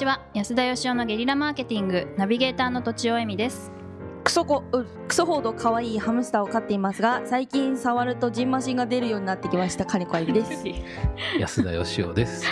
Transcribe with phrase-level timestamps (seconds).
[0.00, 0.22] ちは。
[0.32, 3.70] 安田義雄のゲリラマーケティングナビゲーターのとちおえみです。
[4.24, 9.84] クソこうクソほど可愛いハムスターを飼っていますが最近触るとジンマシンが出るようになってきました。
[9.84, 10.64] 金子あゆみです。
[11.38, 12.46] 安田義雄です。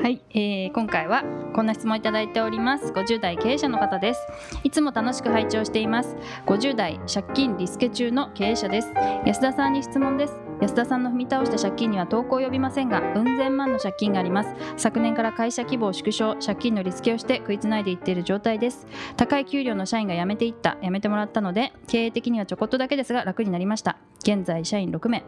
[0.00, 1.24] はい、えー、今回は
[1.54, 2.86] こんな質問いただいております。
[2.86, 4.26] 50代経営者の方です。
[4.62, 6.16] いつも楽しく拝聴しています。
[6.46, 8.90] 50代借金リスケ中の経営者です。
[9.26, 14.54] 安田さんに質問です安田さんの踏み倒した借金には投稿を呼びませんがうん千万の借金があります。
[14.78, 18.86] 昨年から会社規模を縮小借金のリスケをして食いつないでいっている状態です。
[19.18, 20.78] 高い給料の社員が辞めていった。
[20.82, 23.98] 辞めてもらったので経営的にはちょこっとだけですが楽になりました。
[24.20, 25.22] 現在社員6名、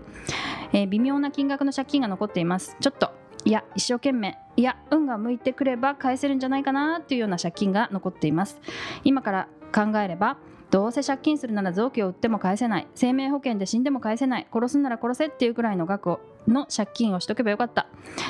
[0.73, 2.74] えー微妙な金額の借金が残っています。
[2.80, 3.10] ちょっと
[3.45, 4.38] いや一生懸命。
[4.57, 8.59] いや運が向いてくれば返せるんじゃないかなというような借金が残っています。
[9.05, 10.38] 今から考えれば
[10.70, 12.88] どうせ借金するなら臓器を売っても返せない。
[12.95, 14.47] 生命保険で死んでも返せない。
[14.52, 17.87] 殺すなら殺せっていうくらいの額をの借金をしとけばよかった。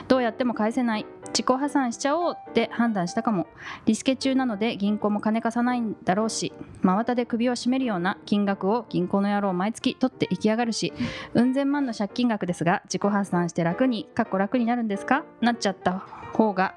[0.09, 1.07] どうやっても返せない。
[1.29, 3.47] 自己破産しちゃおうって判断したかも。
[3.85, 6.53] リスケ中なので銀行も金貸さないんだろうし
[6.83, 10.95] 真綿で首を絞めるような金額を銀行の野郎毎月取っていきやがるし
[11.35, 15.25] うん千万の借金額ですが自己破産して楽にかっこ楽になるんですか？
[15.43, 16.07] なっちゃった。
[16.37, 16.75] 方が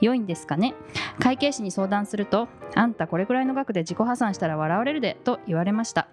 [0.00, 0.74] 良いんですかね？
[1.20, 6.08] 会計士に相談するとあんたこれくらいの額で自己破産したら笑われるでと言われました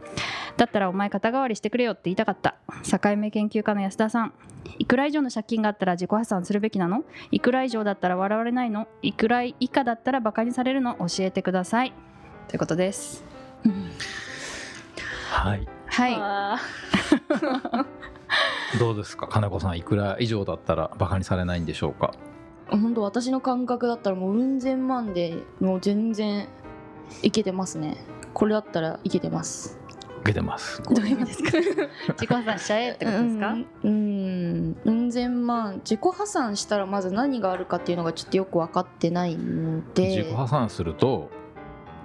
[0.57, 4.33] だったらお前肩代わりしてくれよって言いたかった境目研究家の安田さん
[4.77, 10.95] いくら以上の借金があったら自己破産するべきなのいくら以上だったら笑われないのいくら以下だったらバカにされるの？
[10.95, 11.93] 教えてください
[12.49, 13.23] ということです。
[15.31, 15.67] はい。
[15.87, 16.15] はい。
[16.17, 16.59] あ
[18.79, 22.13] どうですか、金子さん、いくら以上だったらバカにされないんでしょうか？
[22.71, 26.47] ー本当私の感覚だったらもううん千万でもう全然
[27.23, 27.97] いけてますね
[28.33, 29.77] これだったらいけてます
[30.21, 30.81] 受けてます。
[30.93, 31.57] どういう意味ですか？
[32.19, 41.29] 自己破産しちゃえってことですか、うんうんうん千万自己破産したらまず何があるかっていうのがちょっとよく分かってないので自己破産すると。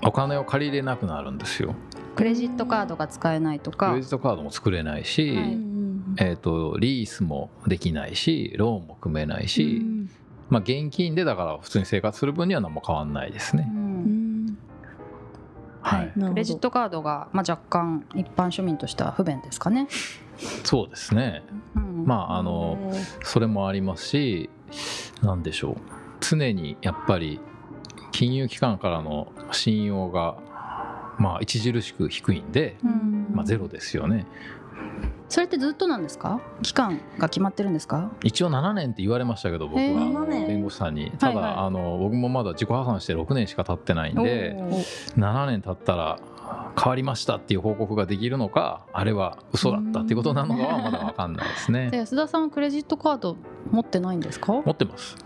[0.06, 1.74] お金を借りれなくなるんですよ。
[2.14, 5.34] クレジットカードが使えないとクかレジットカードも作れないし。
[5.34, 5.74] はいうん
[6.18, 10.10] えー、とリースもできないしローンも組めないし、うん
[10.48, 13.68] まあ、現金でだから普通に生活する分には何も変わんないですね。
[13.68, 14.58] うん。
[15.80, 19.86] はい、クレジットカードが、まあ、若干一般庶民としては不便ですかね。
[20.64, 21.42] そうですね。
[21.76, 22.04] うん。
[22.06, 24.50] まああのそれもありますし
[25.22, 25.76] 何でしょう。
[26.20, 27.40] 常にやっぱり
[28.12, 30.36] 金融機関からの信用が
[31.18, 33.26] まあ著しく低いんで、うん。
[33.34, 34.26] まあ、ゼロですよね
[35.28, 36.40] それってずっとなんですか？
[36.62, 38.10] 期間が決まってるんですか？
[38.22, 40.12] 一応7年って言われましたけど僕はへー。
[40.12, 40.46] 7年。
[40.46, 41.12] 弁護士さんに。
[41.18, 41.50] ただ、はい。
[41.50, 45.14] はいあの僕もまだ自己破産して6年しか経ってないんでおー。
[45.16, 46.18] 7年経ったら
[46.80, 51.88] 変わりましたっていう報告ができるのかあれは嘘だったっていうことなのかはまだ分かんないですね。
[51.92, 53.36] で安田さんはクレジットカード
[53.70, 54.52] 持ってないんですか？
[54.52, 55.16] 持ってます。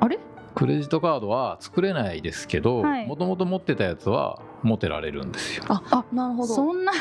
[0.00, 0.18] あれ？
[0.54, 6.92] クレジットカードは作れないですけどはいもともと持ってたやつは持てられるんですよあなるほどそんな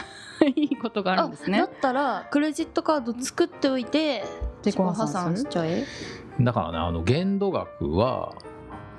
[0.55, 1.59] いいことがあるんですね。
[1.59, 4.23] だったらクレジットカード作っておいて
[4.63, 5.83] 自己破産しちゃえ？
[6.41, 8.33] だからねあの限度額は、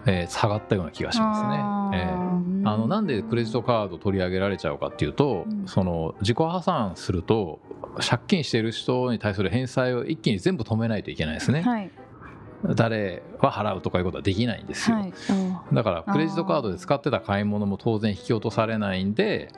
[0.07, 2.27] えー下がったような気がしますね、えー
[2.69, 5.69] あのなんでクレジットカード取り上げられちゃうかっていうと、うん。
[5.69, 7.61] その自己破産すると
[8.01, 11.91] 借金している人に対する返済を一気に全部止めないといけないですね、はい。
[12.75, 15.13] 誰は払うとかいうことはできないんですよ、はい。
[15.73, 19.53] だからクレジットカードで使ってた買い物も当然引き落とされないんで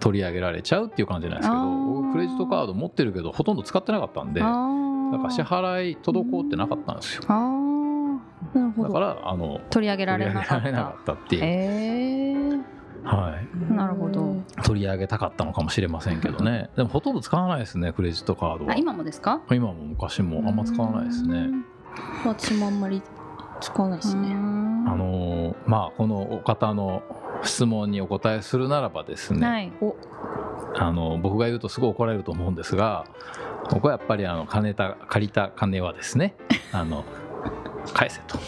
[0.00, 4.54] 取り上げられちゃうっていう感じなんですけど僕クレジットカード持ってるけどほとんど使ってなかったんでだか
[5.24, 7.22] ら支払い滞ってなかったんですよ。
[7.22, 11.12] だからあの取り上げられなかった。
[11.14, 12.62] っていう、へー。
[13.04, 13.38] は
[13.70, 14.36] い、なるほど。
[14.64, 16.70] 取り上げたかったのかもしれませんけどね。
[16.76, 18.72] でもほとんど使わないですねクレジットカードは。
[18.72, 19.40] あ今もですか？
[19.50, 21.48] 今も昔もあんま使わないですね。
[22.24, 23.02] 私もあんまり
[23.60, 24.32] 使わないですね。
[24.32, 27.02] あのーまあこのお方の
[27.42, 29.72] 質問にお答えするならばですね、はい。
[30.76, 33.04] あの僕が言うとすごい怒られると思うんですが
[33.70, 36.36] 僕はやっぱりあの金た借りた金はですね
[36.72, 37.04] あの
[37.92, 38.38] 返せと。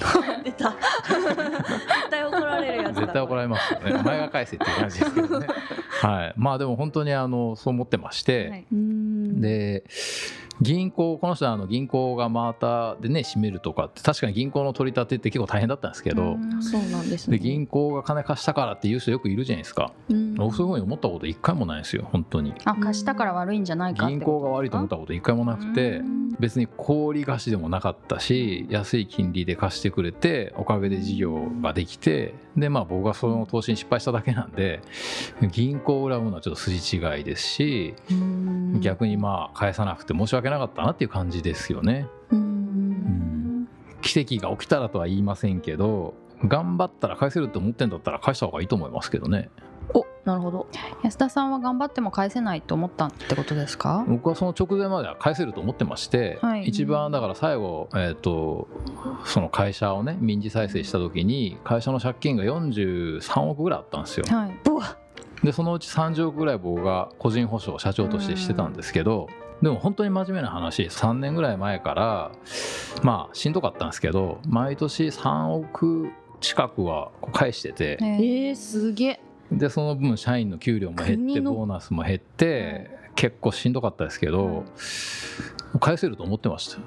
[0.45, 0.71] 出た。
[0.71, 3.95] 絶対怒られるやつだ絶対怒られますよね。
[3.95, 5.47] お前が返せっていう感じですけどね。
[6.03, 6.35] はい。
[6.37, 8.67] まあでも本当にあのそう思ってまして、はい。
[8.71, 9.41] うん。
[9.41, 9.85] で
[10.61, 17.39] 銀行この人はあの銀行が真綿でね閉めるとかって確かに銀行の取り立てって結構大変だったんですけど、うんそうなんですね。
[17.39, 22.55] で銀行が金貸したからっていう人よくいるじゃないですか、そういうふうに思ったこと一回もないですよ本当に。
[22.65, 26.21] あ貸したから悪いんじゃないか銀行が悪いと思ったこと一回もなくてうん。
[26.39, 34.81] 別に小売貸しでもなかったし安い金利で貸してくれておかげで事業ができてでまあ僕がその投資に失敗しただけなんで
[35.51, 38.50] 銀行を恨むのはちょっと筋違いですしうん
[38.81, 42.07] 逆にまあ返さなくて申し訳なかったなっていう感じですよね。
[42.31, 42.39] うん。
[42.39, 43.69] うん。
[44.03, 49.51] 奇跡が起きたらとは言いませんけど頑張ったら返せるって思ってんだったら返した方がいいと思いますけどね。
[49.93, 50.69] おなるほど。
[51.03, 54.05] 安田さんは頑張っても返せないと思ったってことですか？
[54.09, 56.65] 僕はその直前までは返せると思ってまして、はい。
[56.65, 58.69] 一番だから最後、えー、と
[59.25, 64.25] その会社をね民事再生した時に会社の借金が43億ぐらいあったんですよ。
[64.29, 64.57] はい、
[65.43, 69.29] でそのうち30億ぐらい僕が個人保証社長としてしてたんですけど
[69.63, 72.33] でも本当に真面目な話3年ぐらい前から
[73.03, 76.11] まあしんどかったんですけど毎年3億
[76.41, 77.99] 近くは返してて。
[78.01, 79.21] ええー、すげえ。
[79.53, 84.65] でその分社員の給料も減ってボーナスも減って結構しんどかったですけど
[85.81, 86.79] 返せると思ってました。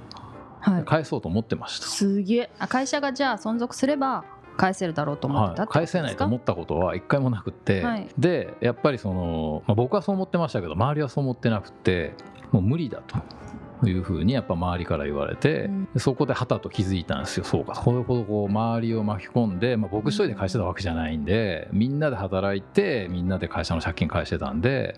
[0.71, 1.87] はい、返そうと思ってました。
[1.87, 2.49] すげえ。
[2.57, 4.23] あ会社がじゃあ存続すれば
[4.57, 8.07] 返せるだろうと思ってたはい、返せないと思ったことは一回もなくって、はい。
[8.17, 12.13] でやっぱりその、まあ、僕はそう思ってましたけど周りはそう思ってなくって
[12.51, 13.17] もう無理だと。
[13.85, 15.87] いうふうにやっぱ周りから言われて、うん。
[15.93, 17.73] でそこではたと気づいたんですよそうか。
[17.73, 24.97] これほどこう周りを巻き込んで、まあ、僕一人で返してたわけじゃないんでみんなで働いてみんなで会社の借金返してたんで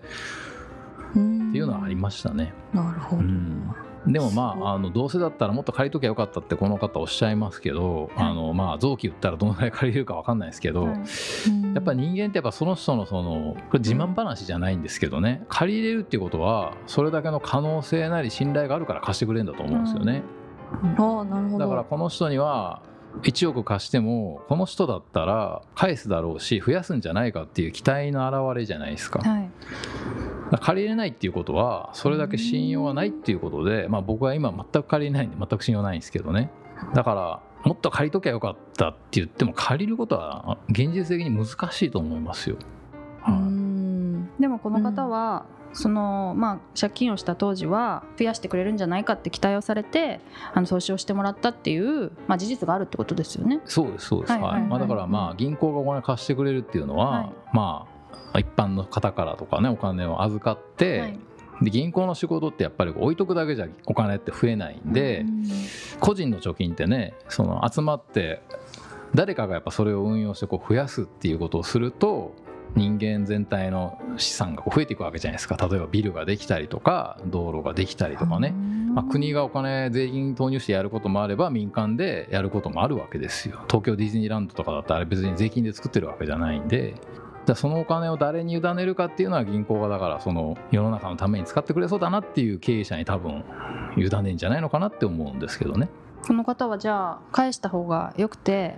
[1.16, 1.50] うん。
[1.50, 2.54] っていうのはありましたね。
[2.74, 3.74] なるほど、うん
[4.08, 10.98] でもまああのどうせだったらもっと借りときゃよかったってこの方おっしゃいますけど、あのまあ臓器売ったらどのぐらい借りれるか分かんないですけど、はい。
[11.74, 20.24] やっぱり人間ってやっぱその人のそのこれ自慢話じゃないんですけどね借りれるっていうことはそれだけの可能性なり信頼があるから貸してくれるんだと思うんですよね、
[20.84, 21.58] なるほど。
[21.58, 22.82] だからこの人には
[23.24, 29.20] 1億貸してもこの人だったら返すだろうし増やすんじゃないかっていう期待の表れじゃないですか。
[29.20, 29.42] はい。
[29.42, 29.50] ら
[30.62, 36.52] 借りれないっていうことはそれだけ信用がないっていうことで、まあ、僕は今全く借りれないんで全く信用ないんですけどね。
[36.94, 42.58] だからもっと借りときゃよかったって言っても借りることは現実的に難しいと思いますよ。
[44.40, 50.22] でもこの方は、そのまあ、借金をした当時は増やしてくれるんじゃないかって期待をされて
[50.54, 53.60] あの投資をしてもらったっていう、まあ、事実があるってことですよね。
[53.66, 54.62] そうですそうです、はい。
[54.62, 57.32] まあ、だからまあ銀行がお金貸してくれるっていうのは、はい。
[57.52, 57.95] まあ
[58.38, 61.20] 一般の方からとかねお金を預かって、はい。
[61.62, 65.26] で銀行の仕事ってやっぱり置いとくだけじゃお金って増えないんで、
[66.02, 68.42] 個人の貯金ってねその集まって
[69.14, 72.36] 誰かがやっぱそれを運用してこう増やすっていうことをすると
[72.76, 75.56] 人間全体の資産がこう増えていくわけじゃないですか。
[75.56, 83.62] 例えばビルができたりとか道路ができたりとかね、まあ、国がお金税金投入してやることもあれば民間でやることもあるわけですよ。
[83.68, 86.96] 東京ディズニーランドとかだったらあれ別に税金で作ってるわけじゃないんで
[87.46, 93.44] じゃあそのお金を誰に委ねるかっていうのは銀行がだからその世の中のために使ってくれそうだなっていう経営者に多分
[93.98, 95.90] 委ねんじゃないのかなって思うんですけどね。
[96.26, 98.76] この方はじゃあ返した方がよくて。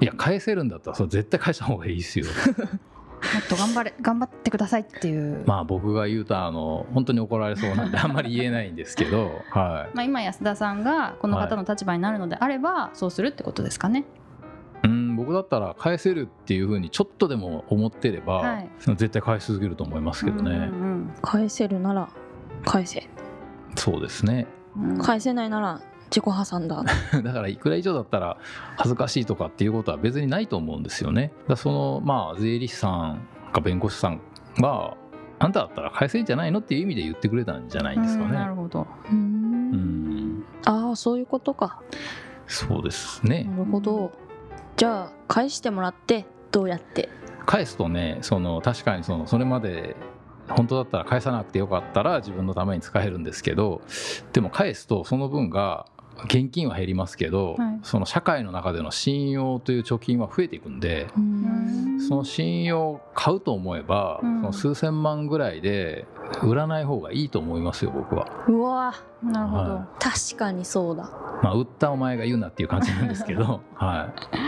[0.00, 2.26] いや返せるんだったらそれ絶対返した方がいいですよ。
[2.26, 9.98] もっと頑張れ頑張ってくださいっていう、ままあ僕が言うとあの本当に怒られそうなんであんまり言えないんですけどはい。
[9.98, 14.04] あ、今安田さんがこの方の立場になるのであれば、そうするってことですかね。
[14.22, 14.27] うん
[15.28, 18.70] 僕だったら返せるっていうふうにちょっとでも思ってれば、はい。
[18.78, 22.08] 絶対返し続けると思いますけどね、うん返せるなら
[22.64, 23.06] 返せ。
[23.76, 24.46] そうですね。
[24.74, 26.82] うんうん返せないなら自己破産だ。
[27.22, 28.38] だからいくら以上だったら
[28.78, 31.24] 恥ずかしいとかっていうことは別にないと思うんですよね。
[31.24, 33.20] だからそのまあ税理士さん
[33.52, 34.20] か弁護士さん
[34.58, 34.96] が
[35.38, 38.86] あんただったら返せんじゃないのっていう意味で言ってくれたんじゃないんですかうんなるねほど。
[39.10, 40.38] ううん。
[40.38, 41.82] んああそういうことか。
[42.46, 43.44] そうですね。
[43.44, 44.10] なるほど
[44.78, 47.08] じゃあ返してもらってどうやって？
[47.46, 49.96] 返すとねその確かにそのそれまで
[50.48, 53.82] 本当だったら返さなくてよかったら自分のために使えるんですけど
[54.32, 55.86] でも返すとその分が
[56.24, 57.78] 現金は減りますけど、はい。
[57.84, 62.00] その社会の中での信用という貯金は増えていくんでうん。
[62.00, 64.40] その信用を買うと思えば、うん。
[64.40, 66.06] その数千万ぐらいで
[66.42, 69.62] 売らない方がいいと思いますよ僕は、うわなるほど。
[69.62, 71.04] は確かにそうだ。
[71.42, 74.38] まあ、売ったお前が言うなっていう感じなんですけど、 はなるほど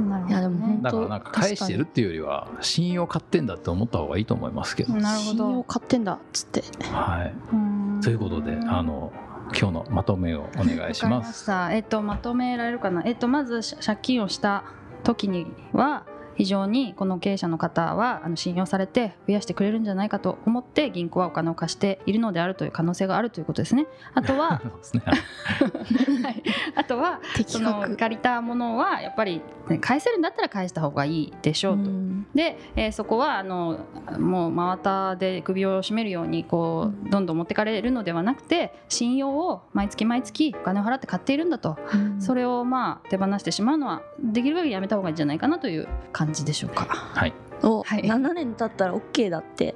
[0.00, 5.64] ねいやでも本い、だからなんか返してるっていうよりは信用買ってんだって思った方がいいと思いますけど、なるほ信用ど。
[5.64, 9.12] 買ってんだっつってはい、うんということであの
[9.58, 11.20] 今日のまとめをお願いしま。
[11.20, 11.72] ますした。
[11.72, 13.02] えっとまとめられるかな？
[13.04, 14.64] えっとまずし借金をした
[15.04, 23.86] 時には非常にこの経営者の方はあの信用されて増やしてくれるんじゃないかと思って銀行はお金を貸しているのであるという可能性があるということですね。
[24.14, 24.60] あとは。
[24.60, 26.42] はいはい
[26.74, 31.82] あとは的その確借りたものはやっぱりね返せるんだったら返した方がいいでしょうと。
[31.90, 33.78] んで、えーそこはあの
[34.18, 41.78] もう真綿で首を絞めるようにこうどんどん持ってかれるのではなくて信用を毎月毎月お金を払って買っているんだと、
[42.18, 46.84] それをまあ手放してしまうのはできる限りやめた方がいいんじゃないかなという感じでしょうか？
[46.86, 47.32] はい。
[47.62, 48.02] お、はい。
[48.02, 49.74] 7年経ったら OK だって。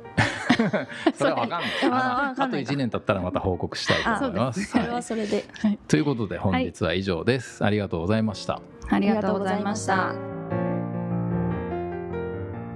[1.15, 1.91] それは分かんない。
[1.91, 1.97] ま
[2.29, 2.73] ああとわかんないか。
[2.73, 5.45] 1年経ったらまた報告したいと思いますそれはそれで。
[5.89, 8.61] ということで本日は以上です、ありがとうございました。
[8.89, 10.15] ありがとうございました。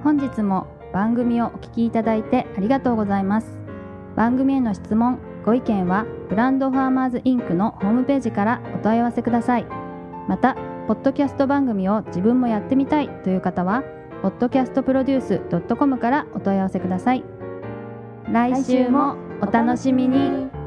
[0.04, 3.58] 本日も番組をお聞きいただいてありがとうございます。
[4.16, 9.66] 番組への質問ご意見はブランドファーマーズインクのホームページからお問い合わせください。
[10.28, 10.56] また
[10.90, 13.84] ポッドキャスト番組を自分もやってみたいという方は
[14.24, 17.22] podcastproduce.com からお問い合わせください。
[18.28, 20.59] 来週もお楽しみに。